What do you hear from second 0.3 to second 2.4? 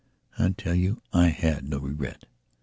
I tell you, I had no regret.